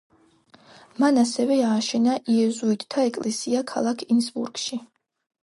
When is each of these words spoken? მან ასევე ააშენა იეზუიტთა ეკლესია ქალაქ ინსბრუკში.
მან 1.03 1.19
ასევე 1.23 1.57
ააშენა 1.65 2.15
იეზუიტთა 2.37 3.05
ეკლესია 3.11 3.63
ქალაქ 3.75 4.03
ინსბრუკში. 4.19 4.83